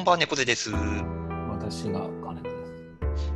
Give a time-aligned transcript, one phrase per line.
[0.00, 0.70] んばんは、猫背です。
[1.50, 3.32] 私が金田です。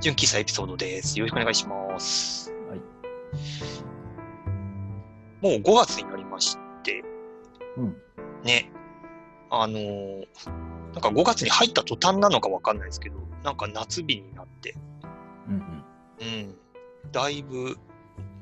[0.00, 1.18] 純喫茶エピソードです。
[1.18, 2.52] よろしくお願いします。
[2.68, 2.78] はい。
[5.40, 7.02] もう5月になりまして、
[7.76, 7.96] うん。
[8.44, 8.70] ね。
[9.50, 10.26] あのー
[10.92, 14.74] なんか5月に入った途端なのかわかんないですけど、なんか夏日になって、
[15.46, 15.84] うんうん。
[16.20, 16.56] うん。
[17.12, 17.76] だいぶ、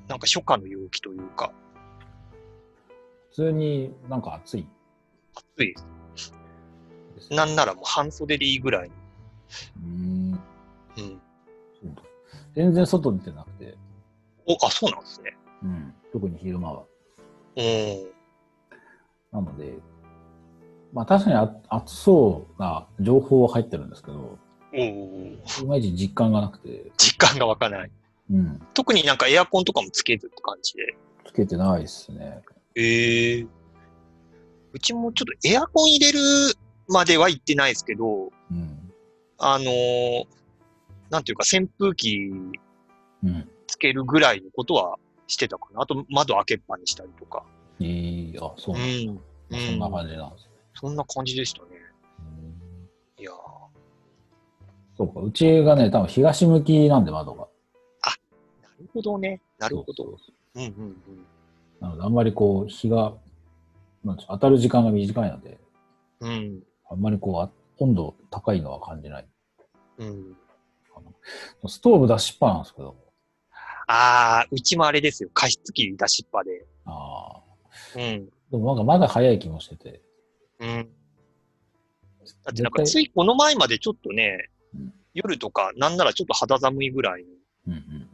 [0.07, 1.53] なんか初夏の陽気というか、
[3.31, 4.69] 普通になんか暑い？
[5.35, 5.94] 暑いです。
[7.31, 8.89] なんならもう半袖でいいぐらい。
[8.89, 10.41] うーん。
[10.99, 11.21] うん。
[12.55, 13.77] 全然外出てなくて、
[14.47, 15.37] お、あ、そうなんですね。
[15.63, 15.95] うん。
[16.13, 16.85] 特に昼間は。
[17.57, 18.15] うん。
[19.33, 19.79] なので、
[20.93, 24.39] まあ確かにあ暑そうな情報は入ってるんですけど、
[24.73, 27.91] いまいち実感がなくて、実感が湧かない。
[28.31, 28.61] うん。
[28.75, 30.97] 特になんかエアコンとかもつけずって感じで。
[31.27, 32.43] つけてないっすね。
[32.77, 33.47] ええ
[34.73, 36.19] うちもちょっとエアコン入れる
[36.89, 38.93] までは行ってないですけど、うん。
[39.39, 40.25] あのー
[41.11, 42.19] なんていうか扇風機
[43.23, 43.49] うん。
[43.67, 45.83] つけるぐらいのことはしてたかな。
[45.83, 47.45] あと窓開けっぱにしたりとか。
[47.81, 49.17] えー、あ、そううなんん。
[49.17, 49.23] だ、
[49.59, 50.51] そんな感じなんですね。
[50.75, 51.69] そんな感じでしたね。
[53.19, 53.35] うんいやー
[54.97, 57.49] そうか、うちがね、多分東向きなんで窓が。
[58.63, 59.41] なるほどね。
[59.59, 60.05] なるほど。
[60.05, 61.27] そうそうそううんうんうん。
[61.81, 63.13] なので、あんまりこう、日が、
[64.29, 65.59] 当たる時間が短いので、
[66.21, 66.63] うん。
[66.91, 69.27] あんまりこうあ、温度高いのは感じない。
[69.99, 70.37] うん。
[71.67, 72.97] ストーブ出しっぱなんですけど、
[73.87, 75.31] ああ、うちもあれですよ。
[75.33, 76.67] 加湿器出しっぱで。
[76.85, 77.43] あ
[77.97, 78.27] あ、うん。
[78.51, 80.03] でもなんかまだ早い気もしてて、
[80.61, 80.89] うん。
[82.45, 87.25] だってなんかついこの前までちょっとね、うん夜とかなんならちょっと肌寒いぐらい
[87.69, 88.09] うんうん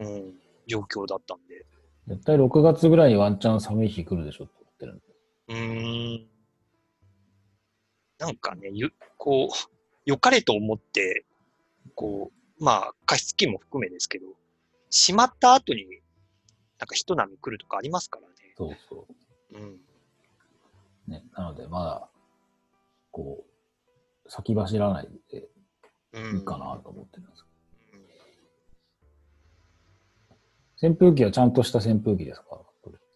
[0.00, 0.12] うん。
[0.12, 0.32] の、うん、
[0.66, 1.64] 状況だったんで。
[2.08, 5.02] 絶対6月ぐらいにワンチャン寒い日来るでしょって思ってるんで。
[5.48, 6.31] うーん。
[8.22, 9.48] なんかね、ゆ、こう、
[10.04, 11.24] 良かれと思って、
[11.96, 14.26] こう、まあ、加湿器も含めですけど、
[14.92, 15.84] 閉まった後に、
[16.78, 18.34] なんか人波来るとかありますからね。
[18.56, 19.08] そうそ
[19.54, 19.80] うん。
[21.08, 21.10] う。
[21.10, 22.08] ね、なのでまだ、
[23.10, 25.48] こう、先走らないで
[26.12, 26.36] うん。
[26.38, 27.44] いいかなと思ってるんです
[30.80, 30.88] けど。
[30.88, 32.60] 扇風機はちゃんとした扇風機ですか？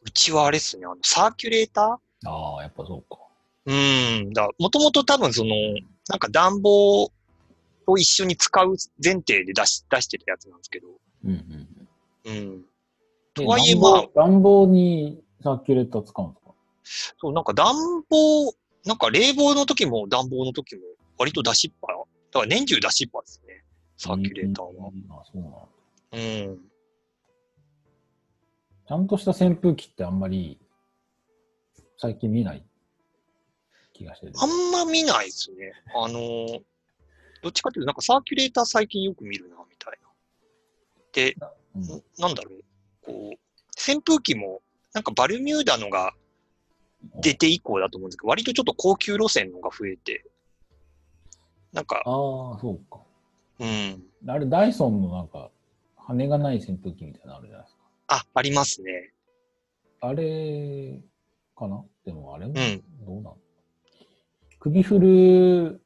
[0.02, 2.28] うちはあれっすね、あの、サーキュレーター？
[2.28, 3.20] ああ、やっぱそうか。
[3.66, 4.32] うん。
[4.32, 5.50] だもともと多分その、
[6.08, 7.10] なんか暖房を
[7.98, 10.88] 一緒に使う前提で出し、出してたやつなんですけど。
[11.24, 11.88] うんうん
[12.24, 12.64] うん。
[13.34, 16.54] とはいえ暖まあ房暖房にサーキュレーター使うんですか？
[17.18, 17.74] そう、なんか暖
[18.08, 18.54] 房、
[18.84, 20.82] なんか冷房の時も暖房の時も
[21.18, 21.88] 割と出しっぱ。
[21.88, 21.94] だ
[22.40, 23.64] から年中出しっぱですね。
[23.96, 24.72] サーキュレーターは。
[25.24, 25.58] そうなんだ。
[26.12, 26.58] うん。
[28.86, 30.60] ちゃんとした扇風機ってあんまり
[31.98, 32.64] 最近見ない？
[33.96, 34.32] 気がしてる。
[34.36, 35.72] あんま見ないですね。
[35.94, 36.62] あのー
[37.42, 40.08] どっちかっていうとなんかサーキュレーター最近よく見るな、みたいな。
[41.12, 41.36] で、
[41.76, 42.64] うんんなんだろう。
[43.04, 43.38] こう、
[43.90, 44.62] 扇風機も、
[44.94, 46.14] なんかバルミューダのが
[47.20, 50.24] 出て以降だと思うんですけど、割とちょっと高級路線のが増えて、
[51.72, 53.00] なんか、ああ、そうか。
[53.60, 54.02] うん。
[54.26, 55.50] あれ、ダイソンのなんか、
[55.98, 57.82] 羽がない扇風機みたいなのあるじゃないですか。
[58.08, 59.12] あ、ありますね。
[60.00, 61.00] あれ、
[61.56, 61.84] かな？
[62.04, 63.36] でもあれも、んどうなの
[64.60, 65.80] 首振る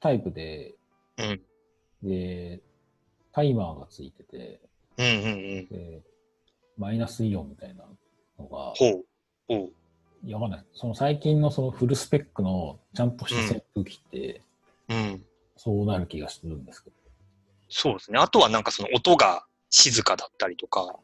[0.00, 0.74] タイプで、
[1.18, 1.40] うん。
[2.02, 2.60] で、
[3.32, 4.60] タイマーがついてて、
[4.98, 5.16] うんうんう
[5.62, 5.68] ん。
[5.68, 6.02] で、
[6.78, 7.84] マイナスイオンみたいな
[8.38, 9.04] のが、ほう。
[9.48, 9.70] ほう。
[10.24, 10.64] いや、わかんない。
[10.74, 14.42] その最近のそのフルスペックのちゃんとした扇風機って、
[14.88, 15.24] うん。
[15.56, 16.96] そうなる気がするんですけど。
[17.68, 18.18] そうですね。
[18.18, 20.96] あとはなんかその音が静かだったりとか、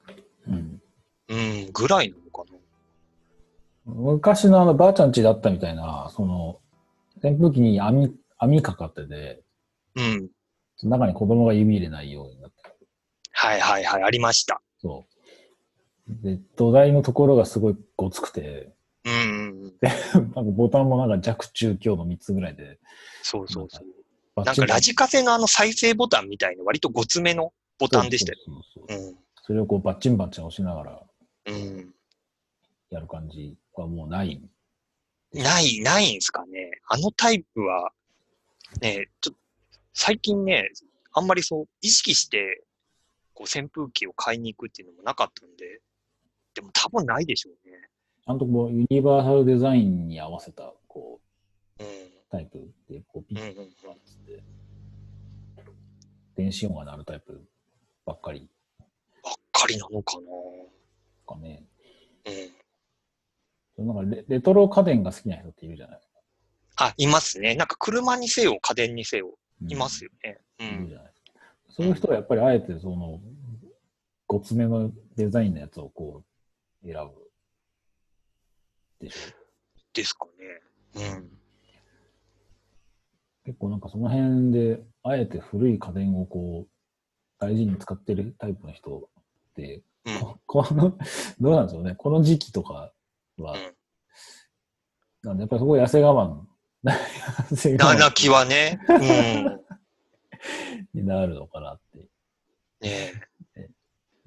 [0.48, 0.80] うん。
[1.28, 2.58] うん、ぐらいなのかな。
[3.86, 6.58] 昔のあの、ばあちゃん家だったみたいな、その、
[7.26, 9.42] 扇風機に網、網かかってて、
[9.96, 10.28] うん。
[10.84, 12.76] 中に子供が指入れないようになってる。
[13.32, 14.60] はいはいはい、ありました。
[14.78, 16.26] そう。
[16.26, 18.72] で、土台のところがすごいごつくて、
[19.04, 19.72] うんうん
[20.16, 20.32] うん。
[20.34, 22.78] なんかボタンもなんか弱中強の3つぐらいで、
[23.22, 24.44] そうそうそう。
[24.44, 28.38] なんかラジカセのあの再生ボタンみたいな割とごつめのボタンでしたよ。
[28.44, 29.16] そうそうそううん。
[29.42, 31.02] それをこうバッチンバッチン押しながら
[31.46, 31.94] うん。
[32.90, 34.40] やる感じはもうない。
[35.32, 36.65] ない、ないんですかね。
[36.88, 37.90] あのタイプは、
[38.80, 39.38] ね、ちょっと、
[39.92, 40.70] 最近ね、
[41.12, 42.64] あんまりそう、意識して、
[43.34, 45.80] こう、扇風機を買いに行くっていうのもなかったんで、
[46.54, 47.76] でも多分ないでしょうね。
[48.24, 51.20] ちゃんとこうユニバーサルデザインに合わせたこ
[51.78, 51.88] ううん。
[52.30, 53.70] タイプで、こうピッうんうんうん。
[53.70, 54.42] つって、
[56.34, 57.46] 電子音が鳴るタイプ
[58.04, 58.48] ばっかり
[59.22, 60.26] ばっかりなのかな
[61.26, 61.64] かね。
[63.78, 63.86] うん。
[63.86, 66.00] なんかレレトロ家電が好きな人っているじゃない。
[66.76, 67.54] あ、いますね。
[67.54, 69.34] なんか車にせよ、家電にせよ、
[69.68, 70.38] いますよね。
[70.60, 70.88] うん。
[70.88, 71.32] じゃないですか。
[71.70, 73.20] そういう人はやっぱりあえてその、
[74.26, 76.22] ごつめのデザインのやつをこ
[76.82, 77.30] う、選ぶ。
[79.00, 79.18] でしょ？
[79.94, 80.26] ですか
[80.94, 81.02] ね。
[81.14, 81.30] うん。
[83.44, 86.70] 結構なんかその辺で、あえて古い家電をこう、
[87.38, 89.08] 大事に使ってるタイプの人
[89.50, 90.20] って、うん。
[90.20, 90.98] こ この、
[91.40, 91.94] どうなんでしょうね。
[91.94, 92.92] この時期とか
[93.38, 93.76] は、うん
[95.22, 96.44] なんでやっぱりそこ痩せ我慢、
[97.76, 98.78] なな気はね。
[98.88, 98.98] うん。
[100.94, 101.98] になるのかなって。
[102.80, 103.12] ね
[103.56, 103.68] え。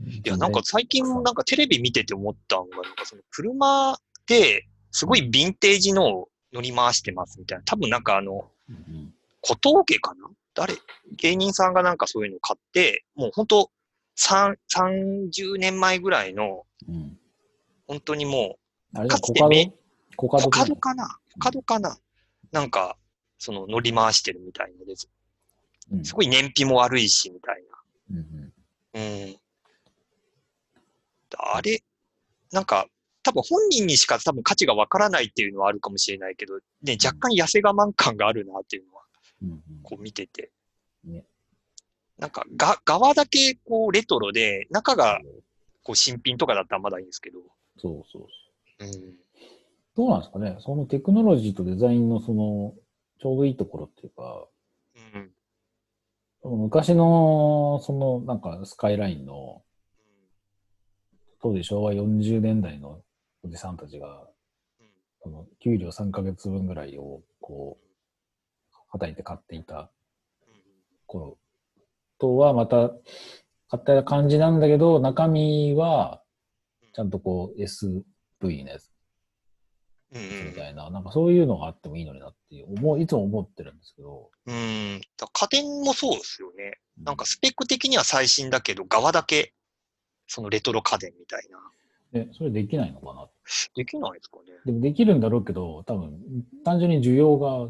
[0.06, 3.97] いいや、なんか最近なんかテレビ見てて思ったのが、なんかその車
[4.27, 7.63] ですごいヴィンテージのを乗り回してますみたいな。
[7.63, 10.29] 多分なんかあの、うん小峠かな？
[10.53, 10.75] 誰？
[11.15, 13.71] 芸人さんがなんかそういうのを買って、もう本当
[14.15, 17.17] 三30年前ぐらいの、うん。
[17.88, 18.57] 本当にも
[18.94, 19.73] あれかつてめ
[20.17, 21.07] コカドかな？
[21.33, 21.97] コカドかな？
[22.51, 22.98] なんか、
[23.38, 25.07] その乗り回してるみたいなです。
[25.92, 27.63] うんすごい燃費も悪いし、みたい
[28.13, 28.22] な。
[28.94, 29.40] うん。
[31.38, 31.81] あれ、
[32.51, 32.88] なんか、
[33.24, 39.04] 多分本人にしか多分価値がわからないっていうのはあるかもしれないけど、ね、若干痩せ我慢感があるなっていうのは、
[39.42, 40.52] うんうんこう見てて。
[41.04, 41.24] ね
[42.18, 45.22] なんか、が、側だけこうレトロで、中が
[45.84, 47.40] こう新品とかだったらまだいいんですけど。
[47.78, 48.28] そうそう
[48.80, 48.86] そう。
[48.86, 49.16] うん。
[50.00, 50.56] どうなんですかね。
[50.62, 52.74] そのテクノロジーとデザインのその、
[53.22, 54.48] ちょうどいいところっていうか、
[56.42, 56.62] うん。
[56.62, 59.62] 昔の、その、なんか、スカイラインの、
[61.42, 63.01] 当時昭和40年代の
[63.44, 64.25] おじさんたちが、
[65.22, 69.92] その、給料3ヶ月分ぐらいを、こう、はたいて買っていた
[71.07, 71.38] 頃
[72.19, 72.92] とはまた、
[73.68, 76.24] 買った感じなんだけど、中身は、
[76.94, 78.90] ちゃんとこう、SV のやつ
[80.11, 84.31] みたいな、なんかそういうのがあってもいいのになって思う、いつも思ってるんですけど。
[84.47, 85.01] うん。
[85.17, 86.79] だ家電もそうですよね。
[86.97, 89.53] なんかスペック的には最新だけど、側だけ、
[90.27, 91.59] そのレトロ家電みたいな。
[92.13, 93.29] え、それできないのかな？
[93.75, 94.45] できないですかね。
[94.65, 96.19] でもできるんだろうけど、多分、
[96.65, 97.67] 単純に需要があ う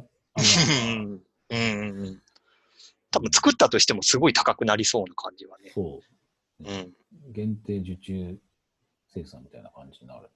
[0.95, 1.24] るん。
[1.50, 2.21] うんうん。
[3.12, 5.71] 多分作ったとしてもすごい高くなりそうな感じはね。
[5.74, 6.01] そ
[6.59, 6.68] うん。
[6.68, 8.39] う、限定受注
[9.13, 10.30] 生産みたいな感じになる。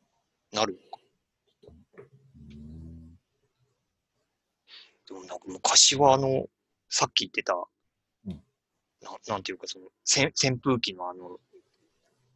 [0.51, 0.73] なる。
[0.73, 1.02] うん
[5.07, 6.45] でもなんか昔はあの、
[6.89, 7.55] さっき言ってた、
[8.25, 8.41] うん。
[9.01, 11.39] ななんていうかその、せん扇風機のあの、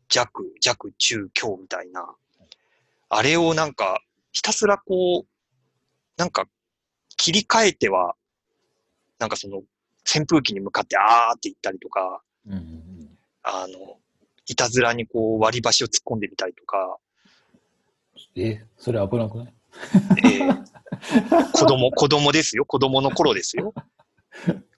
[0.10, 2.16] 弱、弱、中、強みたいな、
[3.10, 5.28] あれをなんか、ひたすらこう、
[6.18, 6.46] なんか、
[7.16, 8.16] 切り替えては、
[9.20, 9.58] なんかその、
[10.10, 13.98] 扇風機に向かってあーって言ったりとか、うんうんあの、
[14.46, 16.98] いたずらにこう割り箸を突っ込んでみたりとか、
[18.36, 19.54] うんえ、それ危なくない？
[20.24, 20.66] えー
[21.54, 22.66] 子供、子供ですよ。
[22.66, 23.74] 子供の頃ですよ。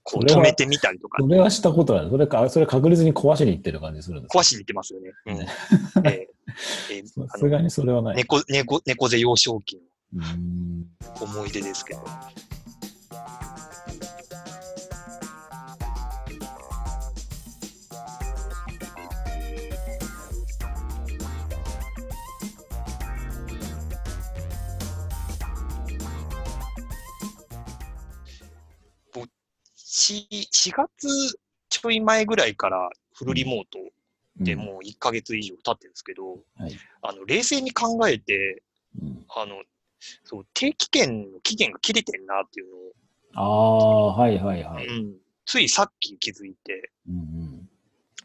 [0.04, 2.10] こう止めてみたりとかそ、れはしたことない。
[2.10, 5.12] それか、それ確実に壊しに行ってる感じするんです壊しに行ってますよね。
[5.27, 5.48] うんね
[6.03, 6.39] えー
[6.91, 8.15] えーあの さすがにそれはない。
[8.15, 9.82] 猫、猫、猫背幼少期
[10.15, 10.86] うん。
[11.20, 12.03] の思い出ですけど。
[30.13, 31.39] 4、月
[31.70, 33.80] ちょい前ぐらいからフルリモート
[34.38, 38.63] でもう1か月以上経ってるんですけど、うんはい、あの、冷静に考えて、
[39.01, 39.62] うん、あの、
[40.24, 42.94] そう、定期券の期限が切れてんなっていうのを。
[43.36, 45.16] ああ、はいはいはい、うん。
[45.46, 46.92] ついさっき気づいて。
[47.08, 47.70] うんうん、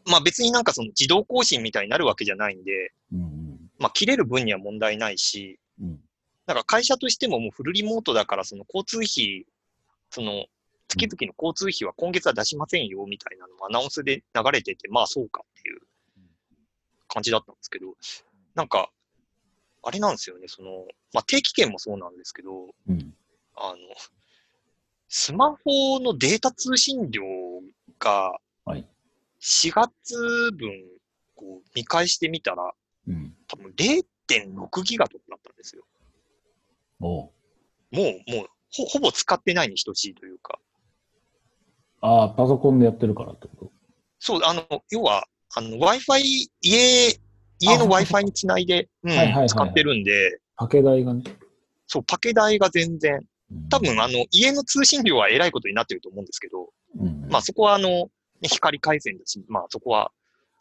[0.07, 6.01] まあ別になんかその自動更新みたいになるわけじゃないんで、うんうん、まあ切れる分には問題ないし、うん、
[6.47, 9.47] なんか会社としてももうフルリモートだからその交通費、
[10.11, 10.47] その
[10.97, 15.81] 月々の交通費は今月は出しませんよみたいなのもアナウンスで流れてて、まあそうかっていう
[17.09, 17.87] 感じだったんですけど、
[18.55, 18.91] なんか、
[19.83, 23.15] あれなんですよね、その、まあ定期券もそうなんですけど、うん
[23.57, 23.77] あの、
[25.09, 27.23] スマホのデータ通信量
[27.99, 28.89] がはい。
[29.41, 30.17] 4月
[30.53, 30.71] 分
[31.35, 32.73] こう見返してみたら
[33.07, 33.35] うん。
[33.47, 35.85] 多分0.6ギガとかだったんですよ。
[36.99, 37.33] も
[38.27, 40.59] う、もうほ、ほぼ使ってないに等しいというか。
[42.05, 43.73] ああ、パソコンでやってるからってこ
[44.19, 46.21] そう、あの、要は、あの、Wi-Fi、
[46.61, 47.19] 家、
[47.61, 49.49] 家のあ Wi-Fi につないで、うんはいはいはいはい。
[49.49, 51.23] 使ってるんで、とパケ代がね。
[51.87, 53.21] そう、パケ代が全然、
[53.51, 53.69] うん。
[53.71, 56.69] 多分、あの、家の通信量はえらいことになってると思うんですけど、
[57.01, 57.27] うん。
[57.31, 58.11] まあそこはあの、ね、
[58.43, 60.13] 光回線だし、まあそこは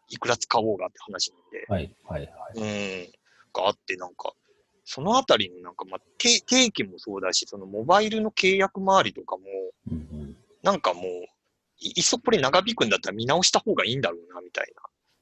[0.08, 3.04] いくら使おうがって話なんで、はいはいはい。
[3.04, 3.12] うん、
[3.52, 4.32] があってなんか、
[4.86, 9.44] そのあたりのなんか、まあ、定定期もそうだし、そのモバイルの契約周りとかも、
[9.92, 10.38] うんうん。
[10.64, 11.06] なんかもう、
[11.80, 14.74] いいっそこれ長引くんだったら見直した方がいいんだろうな、みたい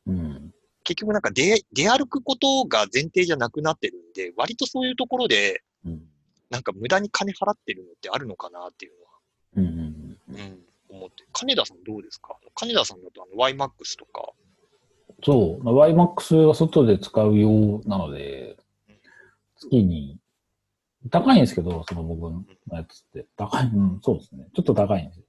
[0.08, 0.14] な。
[0.14, 0.54] うん。
[0.84, 6.04] 結局なんか出、出歩くことが前提じゃなくなってるんで、割とそういうところで、うん。
[6.50, 8.92] なんか無駄に金払ってるのってあるのかなっていう
[9.58, 10.46] うんうんのは、
[10.90, 11.24] うん、思って。
[11.32, 12.36] 金田さんどうですか？
[12.56, 14.34] 金田さんだとあの YMAX とか、
[15.24, 15.64] そう。
[15.64, 18.58] YMAX は外で使うようなので、
[19.56, 20.18] 月に、
[21.10, 23.26] 高いんですけど、その僕のやつって。
[23.38, 24.48] 高い、うん、そうですね。
[24.54, 25.24] ちょっと高いんですよ。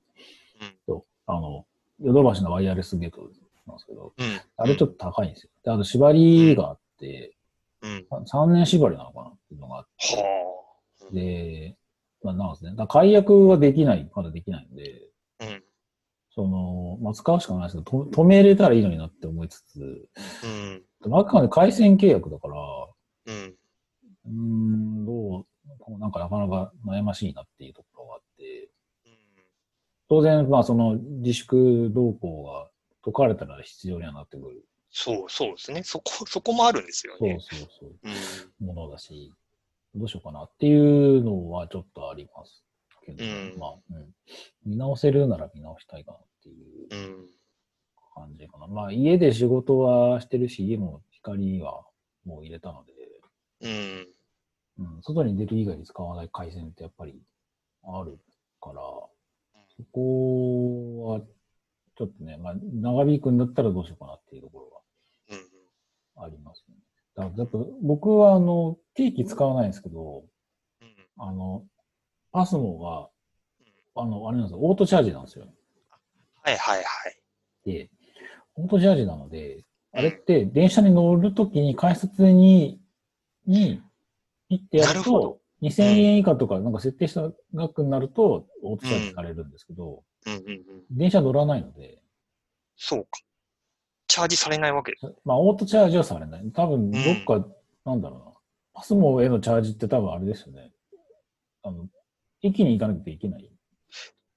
[1.32, 1.66] あの、
[2.00, 3.30] ヨドバシのワイヤレスゲート
[3.66, 4.40] なんですけど、うん。
[4.56, 5.50] あれちょっと高いんですよ。
[5.64, 7.36] で、あと縛りがあって、
[7.82, 8.06] うん。
[8.10, 11.76] 3年縛りなのかなっていうのがあって、はで、
[12.22, 12.74] まあ、なんですね。
[12.76, 15.02] だ解約はできない、まだできないんで、
[15.40, 15.46] あ。
[15.46, 15.62] うん。
[16.34, 20.08] その、まあ、使うしかないですけど、と止めれたらいいのになって思いつつ、
[21.04, 21.14] うん。
[21.14, 22.54] あくまで回線契約だから、
[23.26, 23.54] うん。
[24.24, 25.46] うーん、どう
[25.98, 28.31] なんかなかなか悩ましいなっていうところがあって、
[30.12, 32.68] 当然、まあその自粛動向が
[33.02, 34.62] 解かれたら必要にはなってくる。
[34.90, 35.82] そう、そうですね。
[35.84, 37.38] そこ、そこもあるんですよそうね。
[37.40, 37.90] そうそう。
[38.60, 38.66] うん。
[38.66, 39.32] ものだし、
[39.94, 42.62] どうしようかなっていうのはちょっとあります
[43.06, 44.14] けど、うんまあ、うん、
[44.66, 47.26] 見直せるなら見直したいかなっていううん。
[48.14, 48.66] 感じかな。
[48.66, 51.86] まあ家で仕事はしてるし、家も光は
[52.26, 52.92] もう入れたので、
[53.62, 54.08] うん。
[54.78, 57.18] うん、外に出る以外に使わない回線ってやっぱり
[57.84, 58.18] ある
[58.60, 59.11] から、そ
[59.90, 61.20] こは
[61.96, 64.82] ちょっとね、まあ長引くんだったらどうしようかなっていうところ
[65.30, 65.38] うん。
[66.14, 66.76] はありますね。
[67.14, 70.24] だからやっぱ僕はあの、定期使わないんですけど、
[70.80, 70.96] うん。
[71.18, 71.64] あの、
[72.32, 75.46] パスモが、あの、あれなんですよ、オートチャージなんですよ。
[76.42, 77.70] はいはいはい。
[77.70, 77.90] で、
[78.56, 82.80] オートチャージなので、あれって電車に乗るときに改札に、
[83.46, 83.82] に、
[84.48, 90.64] ピッてやると、2000円以下とかなんか設定した額になると、オートチャージされるんですけど、うんうんうん。
[90.90, 91.98] 電車乗らないので、
[92.76, 93.20] そうか。
[94.08, 95.14] チャージされないわけです。
[95.24, 96.50] まあ、オートチャージはされない。
[96.52, 97.46] 多分、どっか、
[97.84, 98.32] なんだろうな。
[98.74, 100.72] パスモへのチャージって多分あれですよね。
[101.62, 101.86] あの、
[102.42, 103.48] 駅に行かなきゃいけない。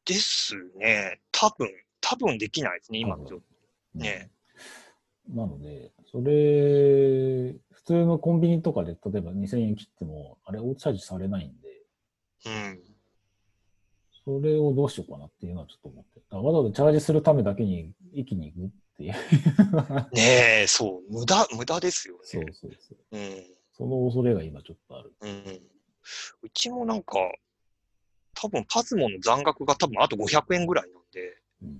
[0.05, 1.20] ですね。
[1.32, 1.67] 多分、
[2.01, 3.39] 多分できないですね、今の状況。
[3.39, 4.29] うんね
[5.29, 11.65] なので、それ、普通のコンビニとかで、例えば2000円切っても、あれ、オートチャージされないんで、
[12.46, 12.79] うん。
[14.24, 16.22] それをどうしようかなっていうのはちょっと思って。
[16.29, 19.13] だわざわざチャージするためだけに駅に行くっていう。
[20.13, 21.13] ねえ、そう。
[21.13, 22.20] 無駄、無駄ですよね。
[22.24, 23.17] そうそうそう。
[23.17, 23.46] うん。
[23.77, 25.13] その恐れが今ちょっとある。
[25.22, 25.62] うん。
[26.41, 27.17] うちもなんか、
[28.34, 31.79] 多分パスモの残額が多分あと500円ぐらいなんで、うん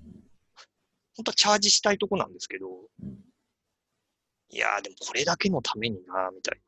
[1.16, 2.68] 本当はチャージしたいとこなんですけど、
[3.02, 3.16] うん
[4.50, 6.60] いやーでもこれだけのためにな、みたい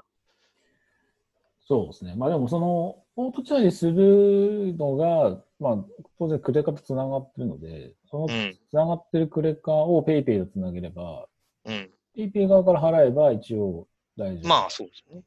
[1.67, 2.15] そうですね。
[2.17, 5.85] まあでもその、オートチャージするのが、まあ
[6.19, 8.35] 当然クレカとつながってるので、そのな。
[8.35, 8.59] うん。
[8.71, 11.29] つながってるクレカを PayPay とつなげれば、
[11.67, 11.91] うん。
[12.17, 14.49] PayPay 側から払えば一応大丈夫。
[14.49, 15.23] まあ、そうですね。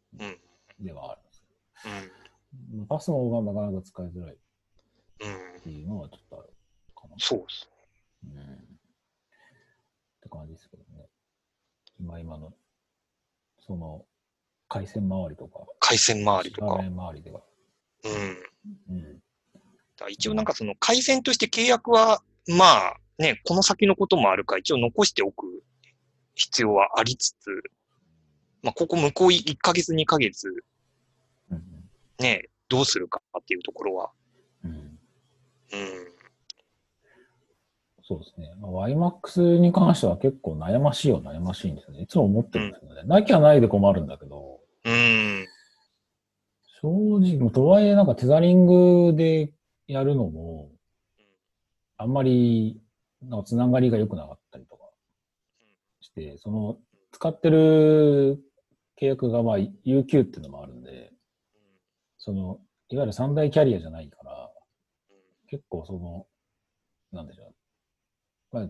[0.79, 0.85] うん。
[0.85, 1.43] ではあるんです
[1.85, 2.71] うん。
[2.71, 2.85] けど。
[2.85, 4.37] パスの方がなかなか使いづらいっ
[5.55, 5.61] うん。
[5.61, 6.49] ていうのはちょっとある
[6.95, 7.15] かな。
[7.19, 7.69] そうです。
[8.25, 8.31] うん。
[8.31, 8.35] っ
[10.23, 11.05] て感じですけどね。
[12.01, 12.51] 今今の、
[13.59, 14.05] その、
[14.67, 16.79] 回線周りとか、回線周りとか。
[16.79, 17.41] 周りでは。
[18.89, 18.95] うん。
[18.95, 19.19] うん。
[19.97, 25.63] だ一応なんかその回線として契約は、まあね、この先のこともあるから一応残しておく
[26.33, 27.49] 必要はありつつ、
[28.63, 30.47] まあここ向こう1ヶ月2ヶ月
[31.51, 31.63] うん
[32.19, 34.11] ね、どうするかっていうところは、
[34.63, 34.71] うん。
[34.71, 34.97] うん。
[38.11, 38.11] うん。
[38.11, 38.51] そうですね。
[38.59, 42.01] まあ YMAX に関しては結構悩ましいよ、悩ましいんですよね。
[42.01, 43.03] いつも思ってるんですけどね。
[43.05, 45.47] なきゃないで困るんだけど、うん。
[46.81, 49.53] 正直、とはいえなんかテザリングで
[49.87, 50.71] やるのも、
[51.97, 52.81] あんまり、
[53.21, 54.83] なんかつながりが良くなかったりとか
[56.01, 56.77] して、その、
[57.13, 58.39] 使ってる
[58.99, 61.13] 契約がまあ UQ っていうのもあるんで、
[62.17, 64.51] その、いわゆる三大キャリアじゃないから、
[65.47, 66.25] 結構その、
[67.13, 67.60] なんでしょう。
[68.51, 68.67] まあ、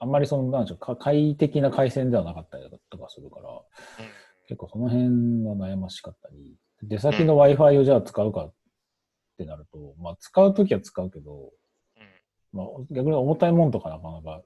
[0.00, 3.48] あんまりその、なんでしょう、か快適な回線ではなかったりとかするから、
[4.48, 8.54] 結構その辺が悩ましかったり、出先の Wi-Fi をじゃあ使うかっ
[9.36, 11.50] てなると、まあ使うときは使うけど、
[12.52, 14.42] まあ逆に重たいもんとかなかなか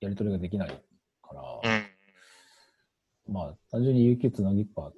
[0.00, 1.74] やり取りができないから、う
[3.30, 3.32] ん。
[3.32, 4.90] まあ単純に UQ つなぎっぱ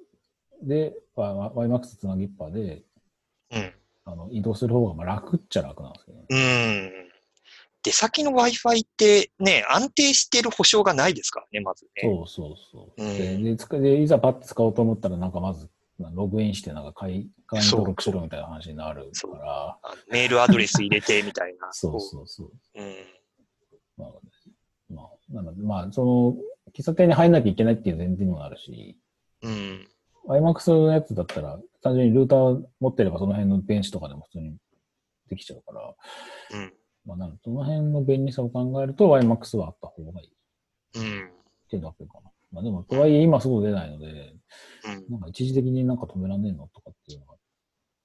[0.63, 2.83] で、YMAX つなぎっぱで、
[3.51, 3.73] うん。
[4.05, 6.25] あの移動する方がまあ楽っちゃ楽なんですけどね。
[7.83, 7.91] うん。
[7.91, 12.03] 出先の Wi-Fi ってね、安定してる保証がないですからね、まずね。
[12.03, 13.03] そうそうそう。
[13.03, 15.69] うんででで、いざパッと使おうと思ったら、なんかまず、
[16.13, 19.77] ログインしてなんか会会員登録しろみたいな話になるから、
[20.09, 21.69] メールアドレス入れてみたいな。
[21.73, 22.51] そうそうそう。
[22.75, 22.93] うん。
[23.97, 24.11] まあ、
[24.89, 26.37] まあ、なんだまあ、その、
[26.73, 28.97] 喫茶店に入んなきゃいけないっていう前提にもなるし、
[29.41, 29.87] うん。
[30.27, 34.55] iMAX のやつだったら、単純にルーター持ってればその辺の電子とかでも普通に
[35.29, 35.95] できちゃうから、
[36.51, 36.73] うん。
[37.05, 40.31] まあ、なのでその辺の便利さを考えると iMAX はあった方がいいっ
[40.95, 41.31] うん。
[41.69, 42.31] ていうだけかな。
[42.51, 44.33] まあでも、とはいえ今すぐ出ないので、
[44.85, 45.11] うん。
[45.11, 47.35] なんか一時的になんか止めらんねえのとかっていうのが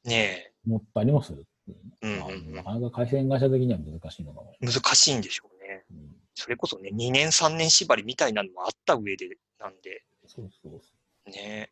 [0.05, 5.69] ね思ったりもするっていうね、うんうんなかなか回線会社的には難しいのかもしえ、難しいんでしょうね。
[5.69, 5.85] れない。
[5.91, 9.27] うんそれこそね、2年3年縛りみたいなのもあった上で
[9.59, 10.81] なんで、そうそう
[11.25, 11.71] そね。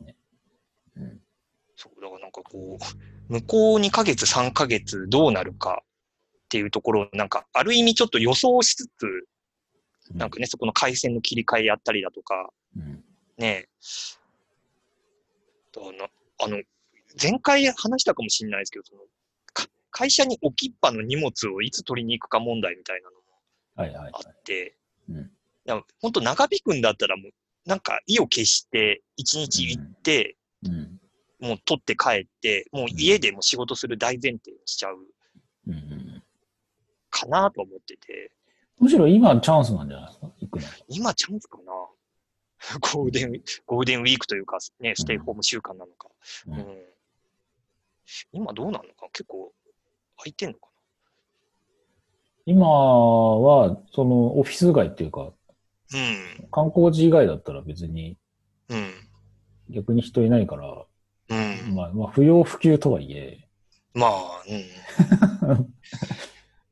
[0.00, 0.04] う。
[1.00, 1.20] うん
[1.76, 2.78] そう、だからなんかこ
[3.30, 5.82] う、向こう2ヶ月、3ヶ月どうなるか
[6.52, 9.26] っていうところを、なんか、ある意味ちょっと予想しつつ、
[10.12, 13.02] なんかね、そこの回線の切り替えやったりだとか、うん。
[13.38, 13.68] ね
[15.74, 16.04] だからな
[16.42, 16.62] あの、
[17.20, 19.00] 前回話したかもしれないですけど、その、
[19.54, 23.22] か会社に置きっぱの荷物をいつ取りに行くか問題みたいなのも
[23.76, 24.12] はいはいはい。
[24.12, 24.28] あ。
[24.28, 24.76] って、
[26.02, 27.32] 本当長引くんだったらもう、
[27.64, 31.00] なんか意を決して一日行って、うん。
[31.40, 34.98] もう取って帰って、もう家でも仕事する大前提にしちゃう。
[35.68, 36.11] うんうん
[37.12, 38.32] かなと思ってて、
[38.80, 40.26] むしろ今チャンスなんじゃないですか？
[40.40, 40.66] 行くの。
[40.88, 41.72] 今チャンスかな
[42.94, 43.32] ゴールデン、
[43.66, 46.08] ゴールデンウィークというか、ね、ステイホーム週間なのか。
[46.48, 46.78] うんうん
[48.32, 49.06] 今どうなのか？
[49.12, 49.52] 結構
[50.18, 50.68] 空いてんのか
[52.44, 55.32] 今は、そのオフィス街っていうか、
[55.92, 58.18] な観光地以外だったら別に
[58.68, 58.78] うん。
[58.78, 58.92] うん。
[59.70, 60.84] 逆に人いないから、
[61.28, 61.74] うん。
[61.74, 63.48] まあ、まあ、不要不急とはいえ、
[63.94, 65.74] まあ、うん。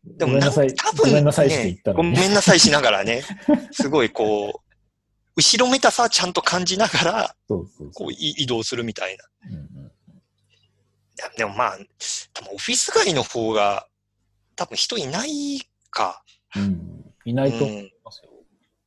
[0.04, 3.22] でごめんなごめんなさいして言ったらごねめんなさいしながらね、
[3.72, 4.70] すごいこう、
[5.36, 9.24] 後ろめたさはちゃんと感じながら、そうそうこう、い移動するみたいな。
[9.48, 9.92] うんうん
[11.18, 11.78] いやでもまあ、
[12.32, 13.86] 多分オフィス街の方が、
[14.56, 15.60] 多分人いない
[15.90, 16.24] か。
[16.56, 17.14] うん。
[17.26, 17.62] いないとうん。
[17.64, 18.30] 思いますよ。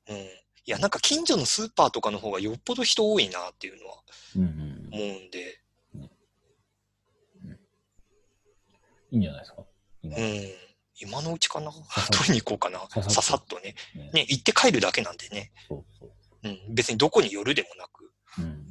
[0.07, 0.17] うん。
[0.17, 0.27] い
[0.65, 4.01] や、なんか近所のスーパーとかの方がよっぽど人多いなっていうのは
[4.35, 4.89] うんうん。
[4.91, 5.59] 思うんで、
[9.11, 9.63] いいんじゃないですか？
[10.01, 10.23] 今うん。
[11.03, 11.71] 今のうちかな？
[12.11, 13.03] 取りに行こうかな。
[13.09, 13.75] ささっとね。
[13.95, 15.51] ねね、行って帰るだけなんでね。
[15.67, 16.11] そうそう。
[16.43, 16.75] うん。
[16.75, 18.11] 別にどこに寄るでもなく。
[18.39, 18.65] うん。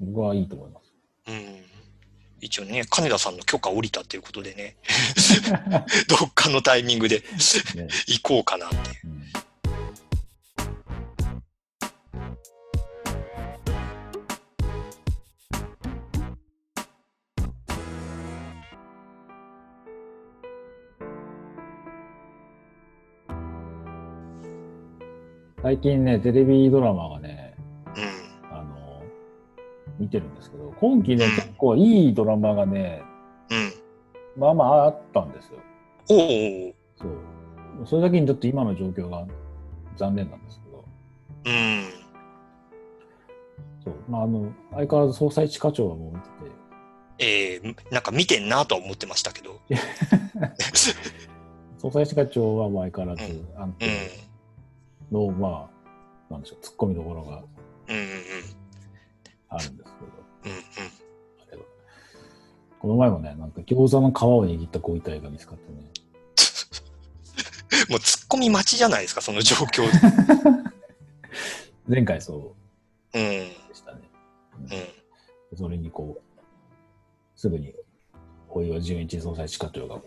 [0.00, 0.92] 僕はいいと思います。
[1.28, 1.64] うん。
[2.40, 4.76] 一応ね、金田さんの許可下りたっていうことでね、
[6.08, 8.84] どっかのタイミングでね行こうかなっていう。
[9.04, 9.20] うん
[25.70, 27.54] 最近ね、テレビドラマがね、
[27.94, 28.56] うん。
[28.58, 29.02] あの、
[30.00, 33.04] 見てるんですけど、今期ね、うん結構いいドラマがね、
[34.36, 34.40] うん。
[34.40, 35.60] まあまああったんですよ。
[36.08, 36.16] お
[36.70, 36.74] お。
[36.96, 37.86] そう。
[37.86, 39.24] それだけにちょっと今の状況が
[39.96, 40.84] 残念なんですけど、
[41.44, 41.84] うん。
[43.84, 43.94] そう。
[44.08, 46.28] まあ、あの、相変わらず捜査一課長はもう見て
[47.20, 49.60] て、えー、なんか見てんなとは思ってましたけど。
[51.78, 53.86] 捜査一課長はもう相変わらず安う
[54.26, 54.29] ん。
[55.10, 57.42] 定の、まあ、なんでしょう、突っ込みどころが
[59.48, 60.06] あるんですけど、
[60.44, 60.50] うん。
[60.52, 60.58] うん
[61.42, 61.64] あれは
[62.78, 65.78] この前もね、なんか餃子の皮を握ったご遺体が見つかってね、
[67.88, 67.92] うん。
[67.92, 69.82] もう突っ込み待ちじゃないですか、その状況。
[71.88, 72.54] 前回そ
[73.12, 73.22] ううん。
[73.22, 74.00] でしたね。
[74.58, 75.58] うんうん。
[75.58, 76.40] それにこう、
[77.36, 77.74] すぐに、
[78.48, 80.00] 大岩純一捜査一課長が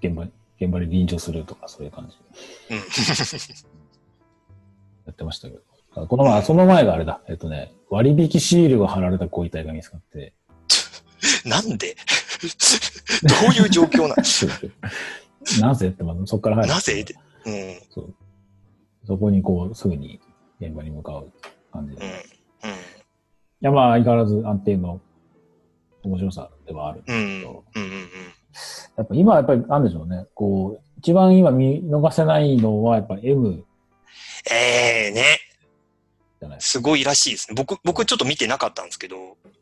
[0.00, 2.16] 現場に、現場に臨場するとか、そういう感じ
[2.68, 2.82] でうん。
[5.06, 5.60] やってましたけど。
[5.96, 7.20] あこの前、その前があれだ。
[7.28, 10.32] えっとね、割引シールが貼られたご遺体が見つかって、
[11.44, 11.96] なんで？
[13.22, 14.14] どういう状況な
[15.60, 16.70] なぜって、まずそこから入る。
[16.72, 17.04] なぜ？
[17.04, 17.14] で
[17.46, 17.80] うん。
[17.90, 18.14] そう。
[19.06, 20.20] そこにこう、すぐに
[20.60, 21.30] 現場に向かう
[21.72, 22.02] 感じで。
[22.02, 22.10] うん。
[22.10, 22.20] いうん。
[23.60, 25.00] や、まあ、相変わらず安定の
[26.02, 27.02] 面白さではある。
[27.06, 27.16] うん。
[27.16, 27.22] うん。
[27.24, 28.33] うん。
[28.96, 30.26] やっぱ今はやっぱりなんでしょうね。
[30.34, 33.64] こう、一番今見逃せないのはやっぱ M
[34.50, 35.24] ええね。
[36.40, 37.54] じゃないですごいらしいですね。
[37.56, 39.16] 僕、僕ちょっと見てなかったんですけど、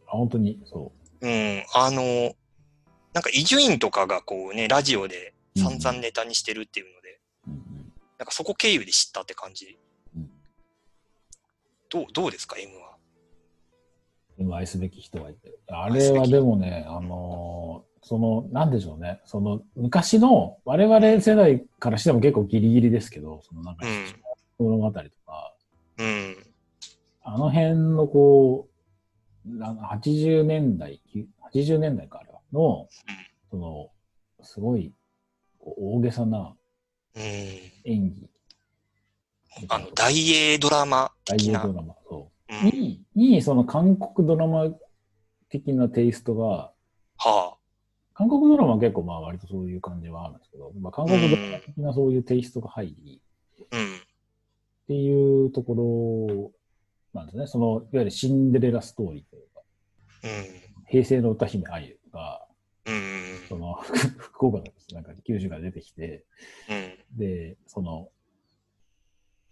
[0.07, 1.65] あ本当に、そうん。
[1.75, 2.35] あの、
[3.15, 7.51] なんか伊集院とかがこうね、ラジオで散々ネタにしてるっていうので、う。
[7.51, 9.79] うんうんなんかそこ経由で知ったって感じ。
[10.17, 10.31] うん
[11.89, 12.97] どう、どうですか、M は
[14.39, 15.53] ？M 愛すべき人がいて。
[15.67, 19.21] あれはでもね、あのーその、なんでしょうね。
[19.25, 25.55] その、昔の我々世代からしても結構ギリギリですけど、そのなんかうん、物語とか、
[25.99, 26.37] うん、
[27.23, 28.69] あの辺のこ
[29.47, 31.01] う、な80年代、
[31.55, 32.89] 80年代かあれは、の、
[33.51, 33.91] その、
[34.43, 34.93] すごい
[35.61, 36.55] 大げさな
[37.15, 37.23] うん。
[37.85, 38.29] 演技。
[39.69, 41.61] あの、大英ドラマ大的な。
[41.61, 42.63] 英ドラマ、そうう。
[42.65, 44.71] ん、に、に、その韓国ドラマ
[45.51, 46.73] 的なテイストが、
[47.19, 47.57] は
[48.15, 53.21] 韓国ドラマは結構まあ割とそういう感じはあるんですけど、まあ、韓国ドラマ的なそういうテイストが入り、
[53.71, 56.53] っていうとこ
[57.15, 57.47] ろなんですね。
[57.47, 59.63] その、いわゆるシンデレラストーリーというか、
[60.89, 62.47] 平成の歌姫あゆが、
[63.49, 63.75] その、
[64.19, 66.25] 福岡のなんか九州から出てきて、
[67.17, 68.09] で、その、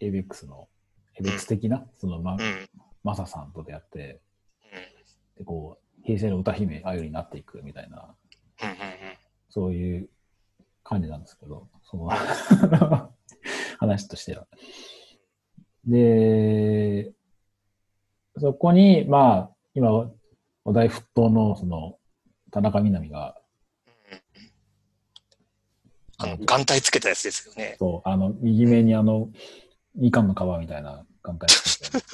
[0.01, 0.68] エイベックスの、
[1.16, 2.37] エイベックス的な、その、ま。
[3.03, 4.20] マサさんと出会って、
[5.38, 8.14] で、こう、平成の歌姫あゆになっていくみたいな、
[9.50, 10.08] そういう
[10.82, 12.08] 感じなんですけど、その
[13.78, 14.46] 話としては。
[15.84, 17.12] で、
[18.38, 20.10] そこに、まあ、今、
[20.64, 21.98] お題沸騰の、その、
[22.50, 23.36] 田中みな実が、
[26.18, 27.76] あの、眼帯つけたやつですよね。
[27.78, 29.30] そう、あの、右目にあの、
[29.94, 32.04] みかんの皮みたいな眼帯つけて、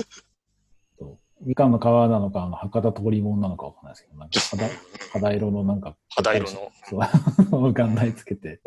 [1.47, 4.69] みかんの皮なのか、あの、博多通りもんなのかわかんないですけど、なんか肌、
[5.13, 6.73] 肌色のなんか、肌色の？
[6.85, 8.61] そう、眼帯つけて、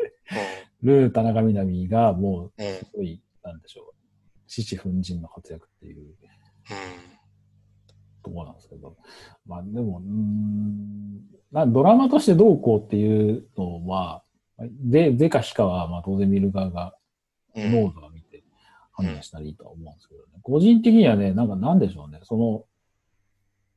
[0.82, 2.62] る田中みな実が、もう。
[2.62, 3.94] すごい、なんでしょう、
[4.46, 6.14] 獅子奮迅の活躍っていう
[8.22, 8.96] ところなんですけど、
[9.44, 11.20] まあでも、うーん、
[11.52, 14.22] まあドラマとしてどうこうっていうのは、
[14.58, 16.94] で、でか非かは、まあ当然見る側が、
[17.54, 17.72] うん。
[17.72, 18.42] 濃度が見て
[18.92, 20.28] 判断したらいいとは思うんですけどね。
[20.42, 22.64] 個人的にはね、なんかなんでしょうね、その、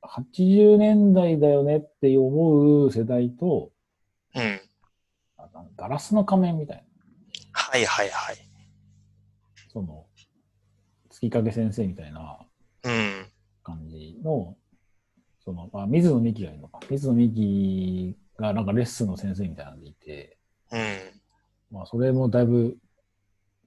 [0.04, 3.72] 80年代だよねって思う世代と、
[4.36, 4.62] うん。
[5.76, 6.84] ガラスの仮面みたいな、
[7.52, 8.38] はいはいはい。
[9.72, 10.06] その、
[11.10, 12.39] 月影先生みたいな
[12.84, 13.28] うん。
[13.63, 14.56] 感じの、
[15.44, 16.80] その、まあ、水野美紀がいるのか。
[16.89, 20.38] 水野美紀がなんかレッスンの先生みたいなんでいて、
[20.72, 21.22] うん。
[21.72, 22.78] まあ、それもだいぶ、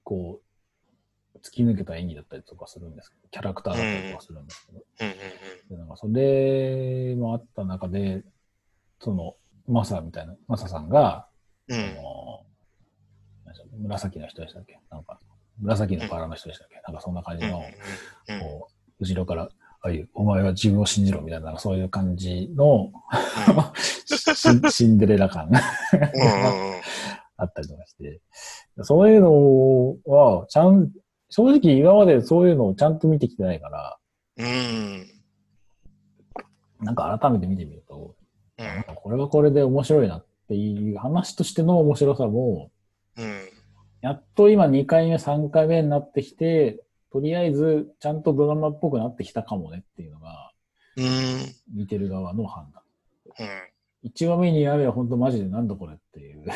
[0.03, 0.46] こう、
[1.47, 4.79] 突き抜けた演技だったりとかするんですけど、キャラクターだったりとかするんですけど。
[5.69, 8.23] でなんかそれもあった中で、
[8.99, 9.35] その、
[9.67, 11.27] マサみたいな、マサさんが、
[11.69, 11.79] うん。
[11.79, 12.43] あの
[13.79, 14.79] 紫の人でしたっけ？
[14.89, 15.19] なんか、
[15.59, 16.81] 紫の柄の人でしたっけ？
[16.85, 17.61] なんかそんな感じの、
[18.29, 18.39] うん。
[18.39, 19.49] こう、後ろから、あ
[19.83, 22.91] あいう、お前は自分を信じろみたいな、そういう感じの
[24.05, 24.17] シ
[24.71, 25.51] シンデレラ感。
[27.39, 28.19] あったりとかして、
[28.81, 30.91] そういうのは、ちゃん、
[31.29, 33.97] 正直今までそういうのをちゃんと見てきてないから、
[34.37, 35.07] うん。
[36.81, 38.15] なんか改めて見てみると、
[38.57, 42.71] うんこれはこれで面白いなっていう話としての面白さも、
[43.17, 43.49] うん。
[44.01, 50.51] やっと今2回目、3回目になってきて、とりあえずちゃんとドラマっぽくなってきたかもねっていうのが、
[50.97, 51.05] うん。
[51.75, 52.83] 見てる側の判断。
[53.39, 53.43] う
[54.07, 54.09] ん。
[54.09, 56.43] 1話目にやれば本当マジでなんだこれっていう。
[56.43, 56.55] いや、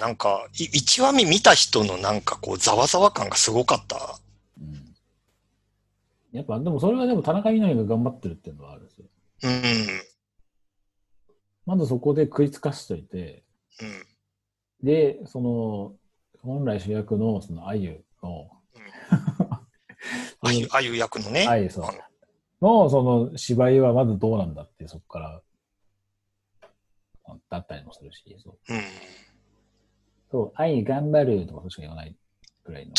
[0.00, 4.18] なんか、い一話目見た人のなんかこう、ざわざわ感がすごかった。
[4.60, 4.86] うん
[6.32, 9.06] やっぱでもそれはでも田中みな実が頑張ってるっていうのはあるんですよ。
[9.44, 9.86] うん。
[11.64, 13.42] まずそこで食いつかしといて、
[13.80, 14.86] うん。
[14.86, 15.94] で、その、
[16.42, 18.50] 本来主役のそのあゆの、
[20.42, 21.46] あゆ、あゆ役のね。
[21.48, 21.84] あゆそう
[22.60, 25.42] のその芝居はまずどうなんだってそこから、
[27.50, 28.74] だったりもするし、そう。
[28.74, 28.80] うん。
[30.30, 32.14] そう、愛頑張るとかそうしか言わない
[32.64, 32.92] ぐらいの。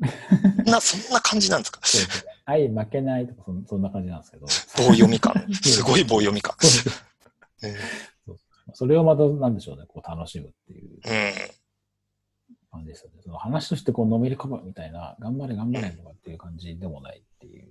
[0.72, 1.80] な、そんな感じなんですか？
[1.82, 4.46] そうそう愛負けないとかそんそんな感じなんですけど。
[4.46, 5.34] 棒読み感。
[5.62, 6.56] すごい棒読み感。
[7.62, 7.74] うん。
[8.72, 11.00] それをまたなんでしょうね、こう楽しむっていううん。
[12.70, 13.18] 感じですよね。
[13.22, 17.68] その話としてこうのめり込むみたいな、頑張れ頑張れとかっていう感じでもないっていう。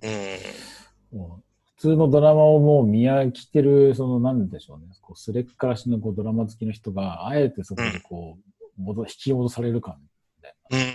[1.12, 1.18] うん。
[1.18, 1.44] もう
[1.76, 10.78] 普通のドラマをもう見飽きてる、そのなんでしょうね、こうすれっからしのこうドラマ好きの人が、あえてそこでこう、戻引き戻される感みたいな。
[10.78, 10.94] うん。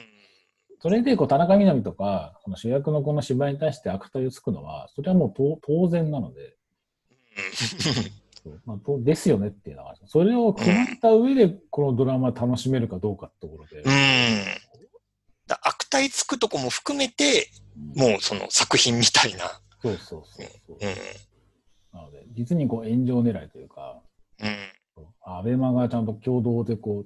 [0.80, 6.56] それでこう田中みな実とか、この主役のこの芝居に対して悪態をつくのは、それはもう当当然なので、
[8.44, 13.78] そうまあ、とですよねっていうのがある、それを決まった上で、このドラマ楽しめるかどうかってところで。
[13.78, 13.84] うん。
[15.48, 17.66] だ悪態つくとこも含めて、うん
[18.12, 19.60] もうその作品みたいな。
[19.82, 20.78] そうそうそうそう。
[20.80, 20.96] うん。
[21.94, 24.02] なので、実にこう炎上狙いというか、
[24.40, 24.58] うん。
[25.26, 27.06] アベマがちゃんと共同でこう、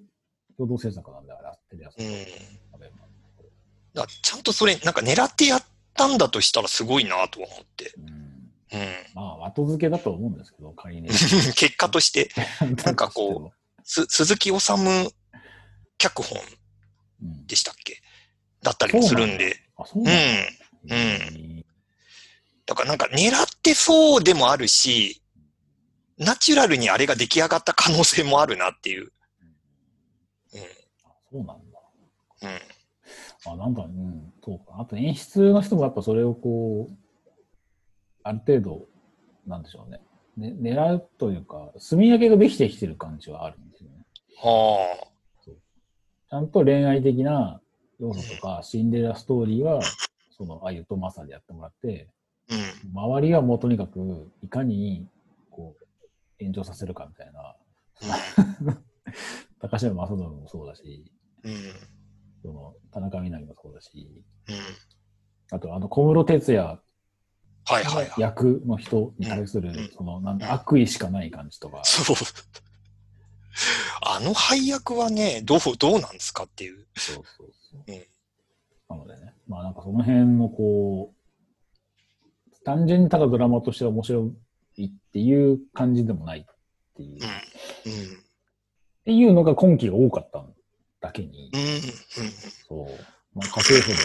[0.60, 2.10] 共同制作なんであれ、テレ朝とうん
[2.76, 3.08] アベマ。
[3.94, 7.94] だちゃんとそれ、なんか狙ってやったんだとしたらすごいなとは思って。
[7.98, 8.30] うん
[8.72, 8.80] うん。
[9.16, 11.08] まあ、後付けだと思うんですけど、仮に。
[11.08, 12.30] 結果として、
[12.84, 15.14] なんかこす鈴木治
[15.98, 16.44] 脚本う、
[17.24, 18.02] うん、でしたっけ？
[18.62, 19.64] だったりもするんで。
[19.96, 20.12] うんだ。
[20.12, 20.92] ん。
[20.92, 21.66] うん
[22.66, 25.24] だからなんか狙ってそうでもあるし、
[26.18, 29.12] ナチュラルにあれが出来上がった可能性もあるなっていう。
[31.34, 31.44] うん。
[31.44, 31.80] そうなんだ。
[32.44, 33.54] うん。
[33.54, 34.80] あ、なんか、うん、そうか。
[34.80, 36.94] あと演出の人もやっぱそれをこう、
[38.24, 38.86] ある程度、
[39.48, 40.02] なんでしょうね。
[40.38, 43.96] ね狙うというか、住み分けができてきてる感じはあるんですよね。
[44.42, 45.10] はあ。
[46.30, 47.60] ちゃんと恋愛的な
[48.00, 49.82] 要素とか、シンデレラストーリーは、
[50.30, 52.08] その、あゆとマサでやってもらって、
[52.50, 52.56] う
[52.88, 52.92] ん。
[52.94, 55.08] 周りはもうとにかく、いかに、
[55.50, 57.56] こう、炎上させるかみたいな、
[59.60, 61.12] 高島正信もそうだし、
[61.44, 61.54] うん。
[62.42, 64.56] その、田中みな実もそうだし、うん。
[65.52, 66.80] あと、あの、小室哲哉はい
[67.66, 68.14] はいはい。
[68.18, 72.16] 役の人に対する、うんその、なんだ、悪意しかない感じとか、そう。
[74.02, 76.88] あの配役はね、どう、どうなんですかっていう。
[76.96, 77.84] そうそうそう。
[77.88, 78.04] うん
[78.90, 84.32] なのでね、まあなんかその辺のこう、単純にただドラマとして面白
[84.78, 86.46] いっていう感じでもないっ
[86.96, 87.20] ていう、っ
[87.86, 87.92] うん。
[87.92, 88.24] うん。
[89.06, 90.44] ていうのが今期が多かった
[91.02, 91.52] だけに。
[92.68, 92.88] そう、
[93.38, 93.98] まあ家政婦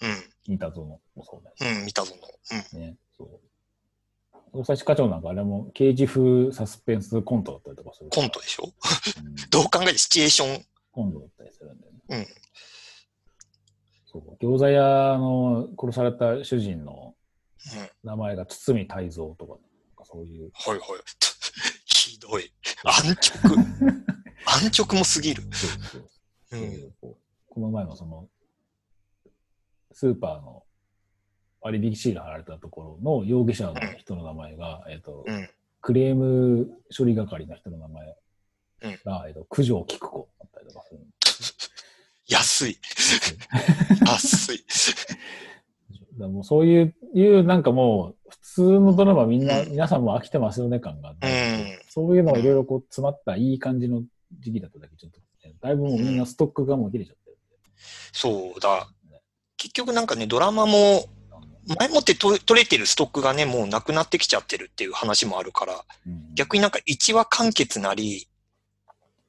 [0.00, 0.52] でうん。
[0.52, 1.84] 見たぞのもそうだようん。
[1.86, 2.22] 見たぞの。
[2.74, 2.80] うん。
[2.80, 2.96] ね。
[3.16, 4.58] そう。
[4.62, 8.10] 捜査課長なんかあれも刑事風サスペンスコントだったりとかする。
[8.10, 8.64] コントでしょ？
[8.64, 10.64] うんどう考えてシチュエーション？
[10.90, 11.98] コントだったりするんだよね。
[12.08, 12.26] うん。
[14.06, 14.44] そう。
[14.44, 17.14] 餃子屋の殺された主人の
[17.76, 17.90] うん。
[18.02, 19.60] 名前が堤泰造とか、なん
[19.96, 20.50] かそういう。
[20.54, 20.80] はいはい。
[22.20, 22.52] ひどい。
[22.84, 23.56] 安直。
[24.44, 25.42] 安直もすぎる。
[25.52, 26.02] そう
[26.50, 27.16] そうう。
[27.48, 28.28] この前のその、
[29.92, 30.64] スーパーの
[31.60, 35.48] 割引シール貼られたところの容疑者の人の名前が、えっ、と、うん。
[35.82, 38.16] クレーム処理係の人の名前
[38.82, 41.00] うんが、えっ、と、九条菊子だったりとかする。
[42.28, 42.78] 安い。
[44.06, 44.64] 安い。
[46.18, 51.32] だもうそういう、いうなんかもう、普通のドラマみんな、うん皆さんも飽きてますよね感があって、うん
[51.92, 54.04] そういうのがいろいろこう詰まったいい感じの
[54.38, 57.68] 時期だっただけちょっと、ね、だいぶもうみんなストックがもう切れちゃってるんで。
[58.12, 58.88] そうだ。
[59.56, 61.06] 結局なんかね、ドラマも、
[61.78, 68.28] 前もってと取れてるストックがね、もうなくなってきちゃってるっていう話もあるから、うん逆になんか1話完結なり、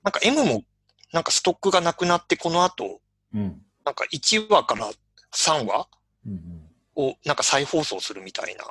[0.03, 0.63] なんか M も
[1.11, 3.01] なんかストックがなくなって、この後、
[3.33, 3.61] うん。
[3.83, 4.91] なんか1話から
[5.33, 5.87] 3話
[6.27, 7.09] うんうん。
[7.09, 8.65] をなんか再放送するみたいな。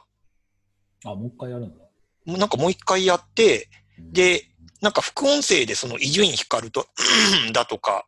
[1.10, 1.84] あ、もう一回やるんだ。
[2.26, 3.79] もうなんかもう一回やって、うん
[4.12, 6.86] で、なんか副音声でその伊集院光と、
[7.52, 8.06] だとか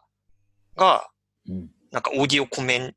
[0.76, 1.08] が、
[1.48, 1.70] うん。
[1.90, 2.94] なんかオーディオコメン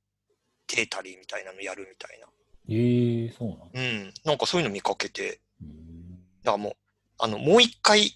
[0.67, 2.27] テータリーみたいなのやるみたいな。
[2.69, 3.65] ええそうなんだ。
[3.73, 4.13] うん。
[4.23, 5.95] なんかそういうの見かけて、うん
[6.43, 6.73] だからもう、
[7.19, 8.11] あの、もう一回、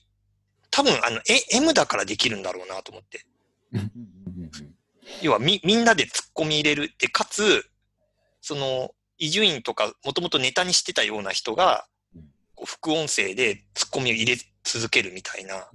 [0.72, 3.26] 多分あの、え M だからできるんだろうなと思って。
[5.22, 6.94] 要はみ、みんなで突っ込み入れる。
[7.00, 7.70] で、かつ、
[8.40, 12.22] その、伊集院とか、もともとネタにしてたような人がうん、
[12.56, 14.38] こう副音声で突っ込みを入れ
[14.72, 15.68] 続けるみたいな。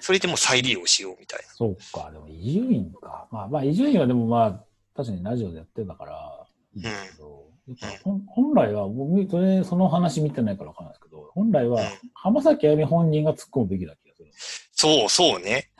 [0.00, 3.28] それでもう再利用しようみたいそうか、でも伊集院か。
[3.30, 4.64] まあまあ、伊集院はでもまあ、
[4.96, 7.46] 確かにラジオでやってたから、いいんですけど、
[7.80, 14.28] やっぱほん本来は、僕、それ、その話見てないからわかんないですけど、本来はうん浜崎あゆみ本人が突っ込むべきだ気がする。
[14.28, 14.32] な。
[14.72, 15.70] そう、そうね。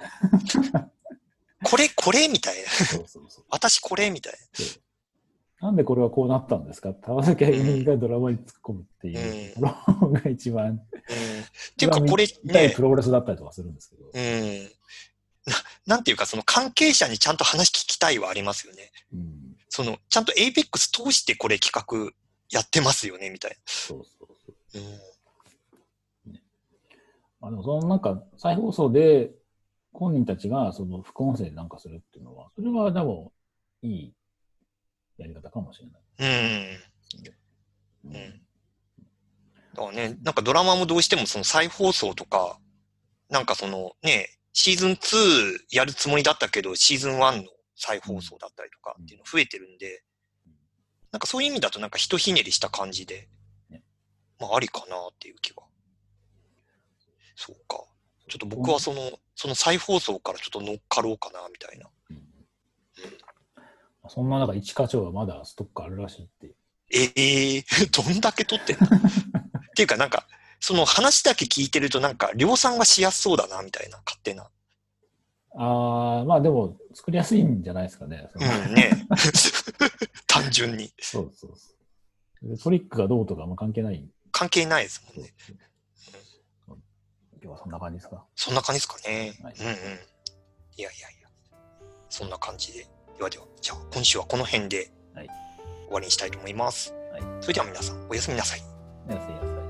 [1.64, 2.68] これ、これみたいな。
[2.68, 3.44] そうそうそう。
[3.50, 4.38] 私これみたいな
[5.70, 6.90] んでこれはこうなったんですか？
[6.90, 10.70] って浜崎あゆみがドラマに突っ込むっていうところが一番、な。
[10.70, 10.77] うん。
[10.77, 10.81] っ
[11.77, 14.05] ていうか、これねプ、ロレスだったりとかするんですけど。
[14.07, 14.64] うん。
[15.87, 18.90] ななんていうか、その関係者にちゃんと話聞きたいはありますよね。
[19.12, 19.57] うん。
[19.68, 22.12] その、ちゃんと APEX 通してこれ企画
[22.51, 24.29] やってますよね、みたいそうそう
[24.72, 24.79] そう。
[24.79, 24.81] な。
[24.81, 24.98] うん。
[27.40, 29.33] まあでもそのなんか再放送で
[29.92, 33.33] 本人たちがその副音声でなんかするっていうのは、それはでも
[33.83, 34.12] いい
[35.22, 36.82] やり方かもしれない
[38.04, 38.14] うん。
[38.14, 38.42] うん
[39.74, 42.58] だからね、なんかドラマもどうしてもその再放送とか、
[43.30, 50.02] なんかそのね、シーズン2やるつもりだったけど、シーズン1の再放送だったりとかっていうの増えてるんで、
[51.11, 53.28] なんかそういう意味だとなんかひとひねりした感じで
[53.70, 53.82] ね、
[54.38, 55.62] まあありかなっていう気は。
[57.35, 57.82] そうか。
[58.28, 61.88] ちょっと僕はその、その再放送からちょっと乗っかろうかな、みたいな。
[64.16, 66.55] うんそんな中、一課長はまだストックあるらしいって。
[66.94, 68.87] ええどんだけ撮ってんの？
[68.87, 68.90] っ
[69.75, 70.27] ていうかなんか、
[70.61, 74.51] その話だけ聞いてるとなんか量産がしやすそうだな、みたいな、勝手な。
[75.55, 78.29] ああ、まあでも作りやすいんじゃないですかね。
[78.35, 79.07] うんね。
[80.27, 80.92] 単純に。
[81.01, 81.75] そうそうそ
[82.44, 82.59] うで。
[82.59, 84.07] トリックがどうとかも関係ない。
[84.31, 85.35] 関係ないですもんね。
[86.68, 86.77] 今
[87.40, 88.25] 日はそんな感じですか？
[88.37, 89.35] そんな感じですかね。
[89.42, 89.75] はいうんうん。
[89.75, 91.29] いやいやいや。
[92.09, 92.87] そんな感じで。
[93.16, 96.92] ではでは、じゃあ今週はこの辺ではい終わりにしたいと思います。
[97.12, 98.62] はいそれでは皆さん、おやすみなさい。
[99.09, 99.62] おやすみなさい。